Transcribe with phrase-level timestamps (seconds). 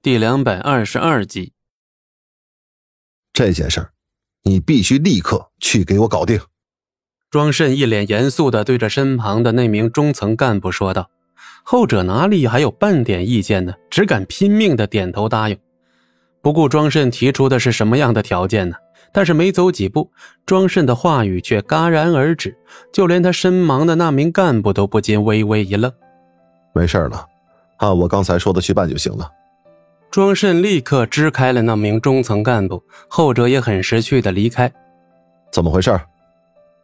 [0.00, 1.52] 第两百二十二集，
[3.32, 3.90] 这件事儿，
[4.44, 6.40] 你必须立刻去给我搞定。
[7.32, 11.10] 庄慎一脸严肃的对着身旁的那名中层干部说道，
[11.64, 13.74] 后者哪里还有半点意见呢？
[13.90, 15.58] 只敢拼命的点头答应，
[16.40, 18.76] 不顾庄慎提出的是什么样的条件呢？
[19.12, 20.12] 但是没走几步，
[20.46, 22.56] 庄慎的话语却戛然而止，
[22.92, 25.92] 就连他身旁的那名干部都不禁微微一愣。
[26.72, 27.26] 没事了，
[27.78, 29.28] 按我刚才说的去办就行了。
[30.10, 34.70] 庄慎立刻支开了那名中层干部，后者也很识趣的离开。
[35.52, 35.98] 怎么回事？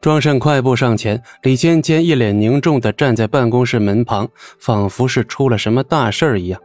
[0.00, 6.60] 庄慎快步上前，李尖尖一脸凝重的站在办公室门旁，仿佛是出了什么大事一样。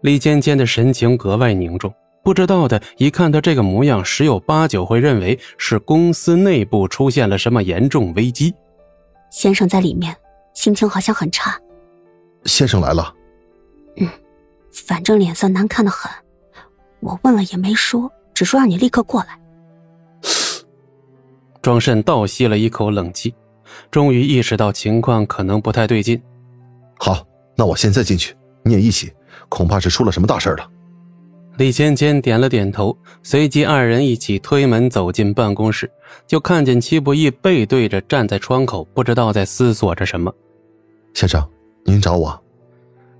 [0.00, 8.52] 李尖尖的神情格外凝重，不知道的一看他这个模样，十有八九会认为是公司内部出现了什么严重危机。
[9.30, 10.14] 先生在里面，
[10.54, 11.56] 心情好像很差。
[12.44, 13.14] 先生来了。
[13.98, 14.08] 嗯。
[14.74, 16.10] 反正脸色难看的很，
[17.00, 19.38] 我问了也没说，只说让你立刻过来。
[21.62, 23.34] 庄慎倒吸了一口冷气，
[23.90, 26.20] 终于意识到情况可能不太对劲。
[26.98, 27.26] 好，
[27.56, 29.10] 那我现在进去，你也一起，
[29.48, 30.70] 恐怕是出了什么大事了。
[31.56, 35.90] 李芊芊点了点头，随即二人一起推门走进办公室，
[36.26, 40.34] 就看见戚不义背对着站在窗口，不知道在思索着什么。
[41.14, 41.48] 先生，
[41.84, 42.43] 您找我。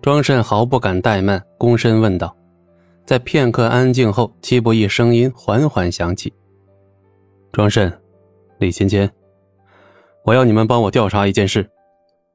[0.04, 2.36] 庄慎毫不敢怠慢，躬身问道。
[3.06, 6.30] 在片刻安静后，戚不义声音缓缓响起
[7.50, 7.90] ：“庄慎，
[8.58, 9.10] 李芊芊，
[10.26, 11.66] 我要你们帮我调查一件事。”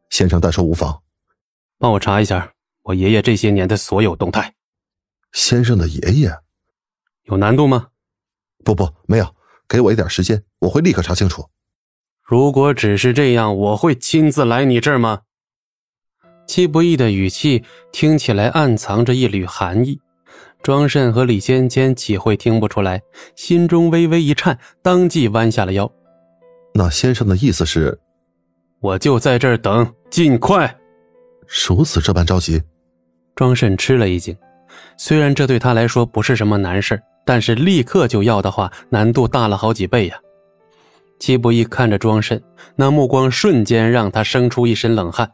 [0.09, 0.99] 先生但说无妨。
[1.77, 4.55] 帮我查一下我爷爷这些年的所有动态。
[5.33, 6.31] 先生的爷爷，
[7.25, 7.89] 有难度吗？
[8.65, 9.35] 不不，没有。
[9.67, 11.47] 给我一点时间，我会立刻查清楚。
[12.23, 15.21] 如果只是这样，我会亲自来你这儿吗？
[16.49, 19.99] 戚不义的语气听起来暗藏着一缕寒意，
[20.63, 22.99] 庄慎和李尖尖岂会听不出来？
[23.35, 25.89] 心中微微一颤，当即弯下了腰。
[26.73, 27.95] 那先生的意思是，
[28.79, 30.75] 我就在这儿等，尽快。
[31.67, 32.59] 如此这般着急？
[33.35, 34.35] 庄慎吃了一惊，
[34.97, 40.19] 虽然这对他来说不是什么难事但是立刻就要的话，难度大了好几倍呀。
[41.19, 42.41] 戚不义看着庄慎，
[42.75, 45.29] 那目光瞬间让他生出一身冷汗。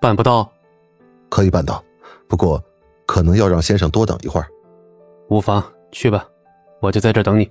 [0.00, 0.50] 办不到，
[1.28, 1.82] 可以办到，
[2.28, 2.62] 不过
[3.06, 4.46] 可能要让先生多等一会儿。
[5.28, 6.24] 无妨，去吧，
[6.80, 7.50] 我就在这等你。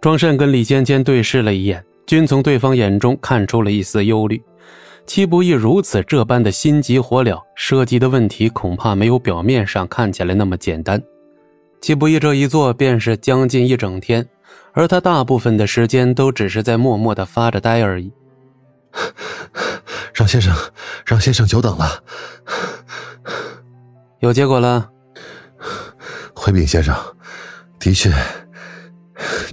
[0.00, 4.40] 庄慎跟李尖尖对视了一眼，均从对方眼中看出了一丝忧虑。
[5.06, 11.02] 戚不易如此这般的心急火燎，涉及的问题恐怕没有表面上看起来那么简单。
[11.80, 14.28] 戚不易这一坐便是将近一整天，
[14.72, 18.12] 而他大部分的时间都只是在默默的发着呆而已。
[20.18, 20.52] 让先生，
[21.06, 22.02] 让先生久等了。
[24.18, 24.90] 有结果了。
[26.34, 26.92] 回禀先生，
[27.78, 28.10] 的确，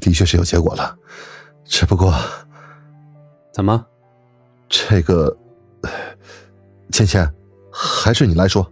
[0.02, 0.98] 的确是有结果了。
[1.66, 2.12] 只不过，
[3.54, 3.86] 怎么？
[4.68, 5.38] 这个，
[6.92, 7.32] 倩倩，
[7.72, 8.68] 还是你来说。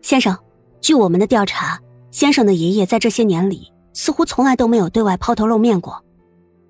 [0.00, 0.38] 先生，
[0.80, 1.80] 据我们的调查，
[2.12, 6.00] 先生的爷爷在这些年里似乎从来都没有对外抛头露面过，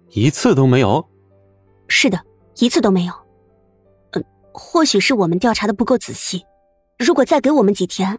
[0.08, 1.06] 一次都没有。
[1.86, 2.18] 是的，
[2.56, 3.12] 一次都没有。
[4.58, 6.44] 或许是我们调查的不够仔细，
[6.98, 8.18] 如果再给我们几天，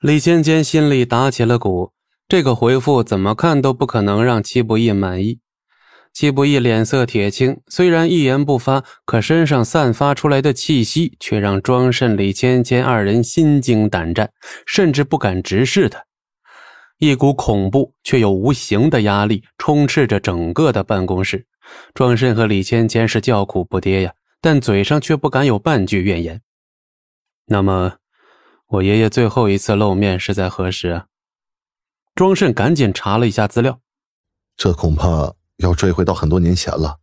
[0.00, 1.92] 李芊芊心里打起了鼓。
[2.28, 5.38] 这个回复怎么看都不可能让戚不义满意。
[6.12, 14.30] 戚不义脸色铁青，虽然一言不发，可身上散发出来的气息却让庄慎、李芊芊二人心惊胆战，
[14.66, 16.04] 甚至不敢直视他。
[16.98, 21.46] 一股恐怖却又无形的压力充斥着整个的办公室。
[21.94, 24.12] 庄慎和李芊芊是叫苦不迭呀。
[24.46, 26.40] 但嘴上却不敢有半句怨言。
[27.46, 27.96] 那么，
[28.68, 31.06] 我爷爷最后一次露面是在何时啊？
[32.14, 33.80] 庄慎赶紧查了一下资料，
[34.56, 37.00] 这恐怕要追回到很多年前了。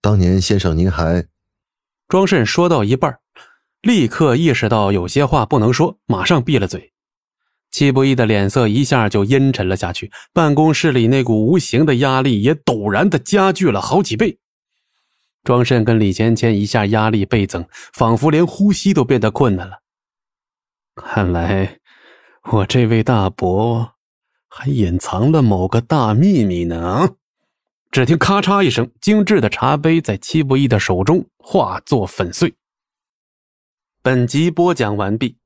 [0.00, 1.26] 当年先生您还……
[2.06, 3.18] 庄慎说到一半，
[3.82, 6.92] 立刻意识到有些话不能说，马上闭了嘴。
[7.72, 14.38] 戚不义的脸色一下就阴沉了下去，办公室里那股无形的压力也陡然的加剧了好几倍。
[15.44, 19.82] 庄慎跟李芊芊一下压力倍增，仿佛连呼吸都变得困难了。
[20.96, 21.78] 看来，
[22.50, 23.92] 我这位大伯
[24.48, 27.16] 还隐藏了某个大秘密呢。
[27.90, 32.52] 只听咔嚓一声，精致的茶杯在戚不义的手中化作粉碎。
[34.02, 35.36] 本集播讲完毕，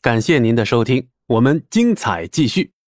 [0.00, 2.72] 感谢您的收听，我们精彩继续。